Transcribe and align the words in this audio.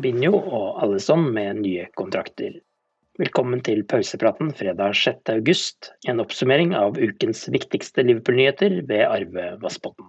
Fabinho 0.00 0.38
og 0.38 0.78
Alison 0.80 1.26
med 1.34 1.58
nye 1.60 1.82
kontrakter. 1.92 2.54
Velkommen 3.20 3.60
til 3.60 3.82
pausepraten 3.84 4.48
fredag 4.56 4.94
6. 4.96 5.28
august, 5.34 5.90
en 6.08 6.22
oppsummering 6.22 6.70
av 6.72 6.96
ukens 6.96 7.42
viktigste 7.52 8.06
Liverpool-nyheter 8.08 8.78
ved 8.88 9.02
Arve 9.04 9.50
Vassbotn. 9.60 10.08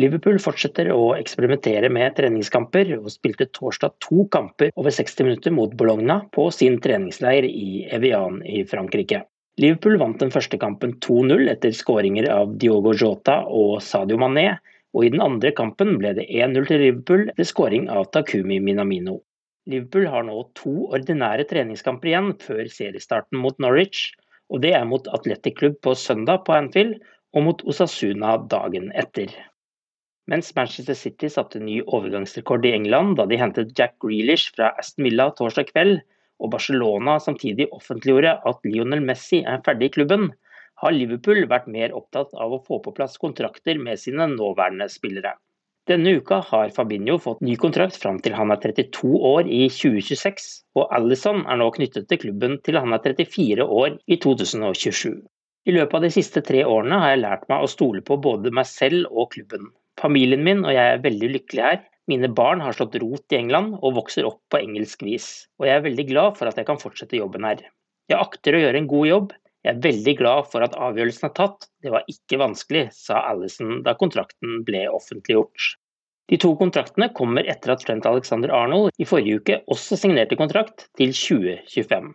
Liverpool 0.00 0.40
fortsetter 0.40 0.88
å 0.94 1.12
eksperimentere 1.18 1.90
med 1.92 2.16
treningskamper, 2.16 2.94
og 2.96 3.12
spilte 3.12 3.50
torsdag 3.52 3.92
to 4.06 4.24
kamper 4.32 4.72
over 4.72 4.96
60 4.96 5.28
minutter 5.28 5.52
mot 5.52 5.76
Bologna 5.76 6.22
på 6.32 6.48
sin 6.56 6.80
treningsleir 6.80 7.44
i 7.44 7.84
Evian 7.92 8.40
i 8.40 8.64
Frankrike. 8.64 9.26
Liverpool 9.60 10.00
vant 10.00 10.16
den 10.24 10.32
første 10.32 10.56
kampen 10.56 10.96
2-0 11.04 11.52
etter 11.52 11.76
skåringer 11.76 12.32
av 12.32 12.56
Diogo 12.56 12.96
Jota 12.96 13.42
og 13.52 13.82
Sadio 13.84 14.16
Mané, 14.24 14.54
og 14.94 15.06
i 15.06 15.12
den 15.12 15.22
andre 15.24 15.50
kampen 15.54 15.96
ble 15.98 16.14
det 16.16 16.24
1-0 16.30 16.68
til 16.70 16.82
Liverpool 16.82 17.24
ved 17.34 17.48
skåring 17.50 17.88
av 17.90 18.06
Takumi 18.14 18.60
Minamino. 18.62 19.18
Liverpool 19.70 20.06
har 20.12 20.26
nå 20.26 20.36
to 20.58 20.74
ordinære 20.94 21.46
treningskamper 21.50 22.12
igjen 22.12 22.30
før 22.40 22.68
seriestarten 22.70 23.40
mot 23.40 23.58
Norwich, 23.62 24.12
og 24.52 24.62
det 24.62 24.74
er 24.76 24.86
mot 24.86 25.08
Athletic 25.16 25.56
Club 25.58 25.80
på 25.82 25.96
søndag 25.98 26.44
på 26.46 26.54
Anfield 26.54 26.98
og 27.34 27.46
mot 27.48 27.64
Osasuna 27.66 28.36
dagen 28.52 28.90
etter. 28.94 29.32
Mens 30.30 30.52
Manchester 30.56 30.96
City 30.96 31.28
satte 31.32 31.60
ny 31.60 31.80
overgangsrekord 31.84 32.64
i 32.64 32.72
England 32.76 33.18
da 33.18 33.26
de 33.28 33.40
hentet 33.40 33.74
Jack 33.76 33.98
Grealish 34.04 34.54
fra 34.54 34.70
Aston 34.80 35.08
Villa 35.08 35.30
torsdag 35.36 35.72
kveld, 35.72 35.98
og 36.42 36.50
Barcelona 36.54 37.18
samtidig 37.22 37.68
offentliggjorde 37.72 38.38
at 38.48 38.64
Lionel 38.66 39.04
Messi 39.04 39.42
er 39.46 39.62
ferdig 39.66 39.90
i 39.90 39.94
klubben, 39.98 40.30
har 40.84 40.94
Liverpool 40.94 41.46
vært 41.50 41.66
mer 41.72 41.96
opptatt 41.96 42.36
av 42.36 42.52
å 42.52 42.62
få 42.62 42.78
på 42.84 42.92
plass 42.96 43.16
kontrakter 43.20 43.80
med 43.80 44.00
sine 44.00 44.28
nåværende 44.36 44.90
spillere. 44.92 45.34
Denne 45.88 46.14
uka 46.16 46.38
har 46.48 46.70
Fabinho 46.72 47.18
fått 47.20 47.42
ny 47.44 47.58
kontrakt 47.60 47.96
fram 48.00 48.16
til 48.24 48.32
han 48.36 48.52
er 48.54 48.60
32 48.62 49.18
år 49.30 49.48
i 49.52 49.66
2026, 49.68 50.46
og 50.80 50.92
Alison 50.96 51.42
er 51.44 51.60
nå 51.60 51.66
knyttet 51.76 52.08
til 52.08 52.22
klubben 52.22 52.56
til 52.64 52.78
han 52.80 52.96
er 52.96 53.02
34 53.04 53.66
år 53.80 53.98
i 54.08 54.16
2027. 54.24 55.18
I 55.68 55.74
løpet 55.76 55.98
av 55.98 56.04
de 56.04 56.12
siste 56.12 56.40
tre 56.44 56.62
årene 56.68 57.00
har 57.02 57.12
jeg 57.14 57.22
lært 57.24 57.44
meg 57.52 57.64
å 57.64 57.68
stole 57.72 58.00
på 58.04 58.16
både 58.28 58.52
meg 58.52 58.68
selv 58.68 59.12
og 59.12 59.30
klubben. 59.36 59.68
Familien 60.00 60.44
min 60.44 60.64
og 60.64 60.72
jeg 60.72 60.94
er 60.94 61.04
veldig 61.04 61.30
lykkelige 61.36 61.68
her. 61.68 61.84
Mine 62.10 62.28
barn 62.40 62.60
har 62.60 62.76
slått 62.76 62.96
rot 63.00 63.32
i 63.32 63.38
England 63.38 63.78
og 63.78 63.96
vokser 64.00 64.26
opp 64.28 64.42
på 64.52 64.60
engelsk 64.60 65.04
vis, 65.06 65.28
og 65.60 65.68
jeg 65.68 65.78
er 65.78 65.86
veldig 65.86 66.04
glad 66.10 66.36
for 66.40 66.48
at 66.48 66.60
jeg 66.60 66.68
kan 66.68 66.80
fortsette 66.80 67.20
jobben 67.20 67.44
her. 67.48 67.62
Jeg 68.12 68.20
akter 68.20 68.56
å 68.56 68.60
gjøre 68.60 68.80
en 68.82 68.90
god 68.90 69.08
jobb. 69.08 69.32
Jeg 69.64 69.78
er 69.78 69.84
veldig 69.84 70.12
glad 70.18 70.48
for 70.52 70.60
at 70.60 70.74
avgjørelsen 70.76 71.30
er 71.30 71.30
tatt, 71.38 71.70
det 71.80 71.88
var 71.92 72.04
ikke 72.12 72.36
vanskelig, 72.36 72.82
sa 72.92 73.22
Allison 73.30 73.78
da 73.86 73.94
kontrakten 73.96 74.58
ble 74.66 74.82
offentliggjort. 74.92 75.70
De 76.28 76.36
to 76.40 76.50
kontraktene 76.60 77.08
kommer 77.16 77.48
etter 77.48 77.72
at 77.72 77.80
Trent 77.84 78.04
Alexander 78.08 78.52
Arnold 78.52 78.92
i 79.00 79.06
forrige 79.08 79.40
uke 79.40 79.56
også 79.72 79.96
signerte 80.00 80.36
kontrakt 80.40 80.84
til 81.00 81.14
2025. 81.16 82.10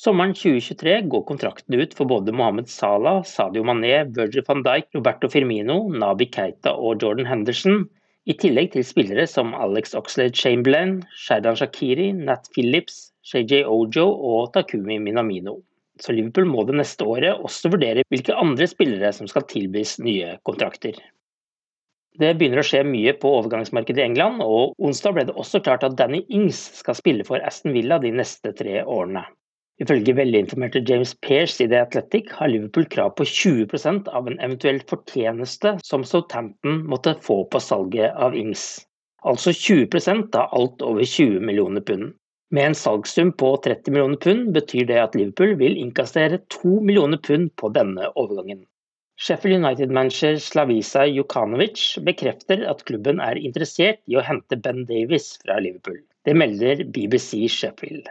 Sommeren 0.00 0.34
2023 0.36 0.98
går 1.14 1.24
kontraktene 1.30 1.80
ut 1.80 1.96
for 1.96 2.08
både 2.08 2.36
Mohammed 2.36 2.68
Salah, 2.72 3.22
Sadio 3.24 3.64
Mané, 3.64 3.94
Virgil 4.16 4.44
van 4.44 4.60
Dijk, 4.68 4.90
Roberto 4.96 5.32
Firmino, 5.32 5.78
Nabi 6.04 6.28
Keita 6.28 6.76
og 6.76 7.00
Jordan 7.00 7.28
Henderson, 7.28 7.86
i 8.28 8.36
tillegg 8.36 8.74
til 8.76 8.84
spillere 8.84 9.24
som 9.28 9.56
Alex 9.56 9.96
Oxlade 9.96 10.36
Chamberlain, 10.36 10.98
Shaidan 11.16 11.56
Shakiri, 11.56 12.12
Nat 12.12 12.52
Phillips, 12.52 13.06
JJ 13.24 13.64
Ojo 13.64 14.06
og 14.08 14.52
Takumi 14.52 15.00
Minamino 15.00 15.62
så 16.00 16.14
Liverpool 16.16 16.48
må 16.48 16.64
det 16.68 16.78
neste 16.80 17.06
året 17.06 17.40
også 17.44 17.72
vurdere 17.72 18.04
hvilke 18.12 18.36
andre 18.36 18.68
spillere 18.70 19.12
som 19.16 19.28
skal 19.30 19.46
tilbys 19.50 19.98
nye 20.02 20.36
kontrakter. 20.48 20.96
Det 22.20 22.32
begynner 22.36 22.60
å 22.60 22.66
skje 22.66 22.80
mye 22.84 23.12
på 23.16 23.30
overgangsmarkedet 23.38 24.02
i 24.02 24.06
England, 24.08 24.42
og 24.42 24.74
onsdag 24.82 25.14
ble 25.16 25.26
det 25.28 25.36
også 25.38 25.60
klart 25.64 25.84
at 25.86 25.94
Danny 25.98 26.24
Ings 26.28 26.58
skal 26.80 26.98
spille 26.98 27.24
for 27.24 27.40
Aston 27.46 27.76
Villa 27.76 28.00
de 28.02 28.10
neste 28.12 28.52
tre 28.58 28.80
årene. 28.82 29.22
Ifølge 29.80 30.12
velinformerte 30.12 30.82
James 30.84 31.14
Pearce 31.24 31.62
i 31.64 31.68
The 31.70 31.78
Athletic 31.86 32.28
har 32.36 32.50
Liverpool 32.52 32.84
krav 32.92 33.14
på 33.16 33.24
20% 33.24 34.10
av 34.12 34.28
en 34.28 34.36
eventuell 34.42 34.82
fortjeneste 34.90 35.78
som 35.86 36.04
Southampton 36.04 36.82
måtte 36.90 37.14
få 37.24 37.44
på 37.48 37.62
salget 37.64 38.12
av 38.12 38.36
Ings. 38.36 38.66
Altså 39.24 39.54
20% 39.56 40.36
av 40.36 40.52
alt 40.56 40.84
over 40.84 41.04
20 41.04 41.40
millioner 41.46 41.84
pund. 41.84 42.12
Med 42.50 42.66
en 42.66 42.74
salgssum 42.74 43.28
på 43.38 43.48
30 43.64 43.92
millioner 43.94 44.16
pund 44.16 44.48
betyr 44.54 44.88
det 44.88 44.96
at 44.98 45.14
Liverpool 45.14 45.52
vil 45.60 45.76
innkassere 45.78 46.40
2 46.50 46.80
millioner 46.82 47.20
pund 47.22 47.52
på 47.60 47.70
denne 47.76 48.08
overgangen. 48.18 48.64
Sheffield 49.20 49.60
United-manager 49.60 50.40
Slavisa 50.42 51.04
Jukanovic 51.06 51.84
bekrefter 52.08 52.64
at 52.72 52.82
klubben 52.88 53.22
er 53.22 53.38
interessert 53.38 54.00
i 54.10 54.18
å 54.18 54.24
hente 54.26 54.58
Ben 54.64 54.82
Davies 54.88 55.34
fra 55.44 55.60
Liverpool. 55.62 56.00
Det 56.26 56.34
melder 56.34 56.82
BBC 56.90 57.44
Sheffield. 57.54 58.10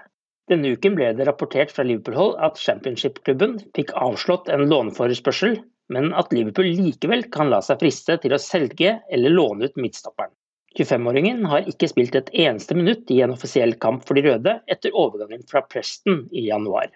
Denne 0.50 0.72
uken 0.72 0.96
ble 0.96 1.12
det 1.18 1.28
rapportert 1.28 1.76
fra 1.76 1.84
Liverpool-hold 1.84 2.40
at 2.46 2.64
championship-klubben 2.64 3.60
fikk 3.76 3.92
avslått 4.08 4.48
en 4.54 4.70
låneforespørsel, 4.72 5.60
men 5.92 6.14
at 6.16 6.32
Liverpool 6.32 6.72
likevel 6.80 7.28
kan 7.34 7.52
la 7.52 7.60
seg 7.66 7.84
friste 7.84 8.16
til 8.24 8.38
å 8.38 8.40
selge 8.42 9.02
eller 9.12 9.36
låne 9.36 9.68
ut 9.68 9.82
midtstopperen. 9.82 10.32
25-åringen 10.78 11.46
har 11.50 11.68
ikke 11.70 11.90
spilt 11.90 12.16
et 12.16 12.30
eneste 12.46 12.76
minutt 12.78 13.10
i 13.12 13.22
en 13.26 13.34
offisiell 13.34 13.74
kamp 13.82 14.06
for 14.06 14.18
de 14.18 14.26
røde 14.28 14.60
etter 14.70 14.94
overgangen 14.94 15.46
fra 15.50 15.64
Preston 15.66 16.28
i 16.30 16.46
januar. 16.48 16.92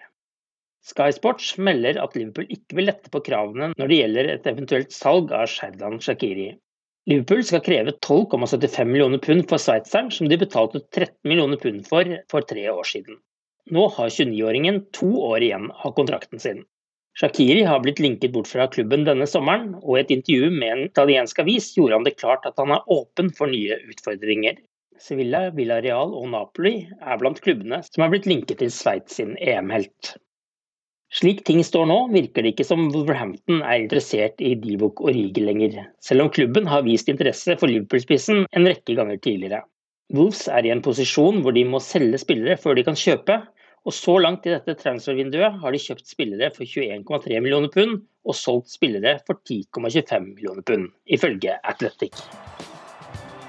Sky 0.84 1.08
Sports 1.16 1.54
melder 1.56 1.98
at 2.02 2.14
Liverpool 2.16 2.46
ikke 2.52 2.78
vil 2.78 2.90
lette 2.90 3.10
på 3.10 3.22
kravene 3.24 3.72
når 3.72 3.90
det 3.90 3.98
gjelder 3.98 4.30
et 4.34 4.48
eventuelt 4.50 4.92
salg 4.92 5.32
av 5.32 5.48
Sherdan 5.50 5.96
Shakiri. 6.04 6.50
Liverpool 7.10 7.42
skal 7.44 7.62
kreve 7.64 7.96
12,75 8.04 8.88
millioner 8.88 9.20
pund 9.24 9.46
for 9.48 9.60
sveitseren, 9.60 10.10
som 10.12 10.28
de 10.28 10.38
betalte 10.40 10.80
13 10.84 11.16
millioner 11.28 11.60
pund 11.60 11.82
for 11.88 12.14
for 12.30 12.46
tre 12.48 12.68
år 12.72 12.86
siden. 12.88 13.18
Nå 13.72 13.88
har 13.96 14.12
29-åringen 14.12 14.84
to 14.92 15.08
år 15.24 15.44
igjen 15.44 15.70
av 15.72 15.96
kontrakten 15.96 16.40
sin. 16.40 16.62
Shakiri 17.14 17.62
har 17.62 17.78
blitt 17.80 18.00
linket 18.02 18.32
bort 18.34 18.48
fra 18.50 18.66
klubben 18.66 19.04
denne 19.06 19.26
sommeren, 19.30 19.76
og 19.84 19.96
i 19.96 20.00
et 20.00 20.10
intervju 20.10 20.48
med 20.50 20.72
en 20.72 20.84
italiensk 20.88 21.38
avis 21.44 21.68
gjorde 21.76 22.00
han 22.00 22.06
det 22.08 22.16
klart 22.18 22.46
at 22.48 22.58
han 22.58 22.74
er 22.74 22.88
åpen 22.90 23.30
for 23.36 23.52
nye 23.52 23.76
utfordringer. 23.92 24.58
Sevilla, 24.98 25.44
Villarreal 25.54 26.10
og 26.14 26.26
Napoli 26.32 26.74
er 26.98 27.20
blant 27.20 27.38
klubbene 27.44 27.80
som 27.86 28.02
er 28.04 28.10
blitt 28.10 28.26
linket 28.30 28.58
til 28.62 28.72
Sveits 28.74 29.20
sin 29.20 29.36
EM-helt. 29.38 30.16
Slik 31.14 31.44
ting 31.46 31.60
står 31.62 31.86
nå, 31.86 32.00
virker 32.10 32.42
det 32.42 32.56
ikke 32.56 32.66
som 32.66 32.88
Wolverhampton 32.90 33.62
er 33.62 33.84
interessert 33.84 34.42
i 34.42 34.56
Divok 34.58 34.98
Origi 35.06 35.44
lenger, 35.44 35.84
selv 36.02 36.24
om 36.24 36.32
klubben 36.34 36.66
har 36.66 36.82
vist 36.82 37.10
interesse 37.12 37.54
for 37.60 37.70
Liverpool-spissen 37.70 38.48
en 38.50 38.66
rekke 38.66 38.96
ganger 38.98 39.20
tidligere. 39.22 39.62
Wolves 40.14 40.48
er 40.50 40.66
i 40.66 40.72
en 40.74 40.82
posisjon 40.82 41.44
hvor 41.44 41.54
de 41.54 41.62
må 41.68 41.78
selge 41.82 42.18
spillere 42.20 42.58
før 42.60 42.74
de 42.74 42.84
kan 42.88 42.98
kjøpe, 42.98 43.38
og 43.84 43.92
så 43.92 44.16
langt 44.18 44.46
i 44.48 44.52
dette 44.54 44.74
transfervinduet 44.80 45.60
har 45.60 45.74
de 45.74 45.80
kjøpt 45.80 46.08
spillere 46.08 46.50
for 46.54 46.64
21,3 46.64 47.40
millioner 47.44 47.72
pund 47.72 47.98
og 48.24 48.38
solgt 48.38 48.72
spillere 48.72 49.18
for 49.26 49.36
10,25 49.44 50.30
millioner 50.30 50.64
pund, 50.64 50.88
ifølge 51.04 51.58
Athletic. 51.62 52.24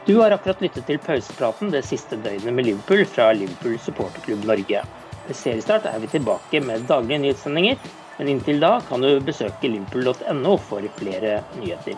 Du 0.06 0.20
har 0.20 0.36
akkurat 0.36 0.60
lyttet 0.62 0.86
til 0.86 1.00
pausepraten 1.02 1.72
det 1.74 1.86
siste 1.88 2.20
døgnet 2.22 2.54
med 2.54 2.68
Liverpool 2.68 3.06
fra 3.10 3.32
Liverpool 3.34 3.80
supporterklubb 3.82 4.44
Norge. 4.46 4.84
Ved 5.26 5.40
seriestart 5.40 5.88
er 5.90 6.04
vi 6.04 6.12
tilbake 6.12 6.62
med 6.62 6.86
daglige 6.92 7.24
nyhetssendinger, 7.24 7.80
men 8.20 8.36
inntil 8.36 8.62
da 8.62 8.76
kan 8.86 9.02
du 9.02 9.16
besøke 9.26 9.72
liverpool.no 9.72 10.60
for 10.62 10.86
flere 11.00 11.40
nyheter. 11.58 11.98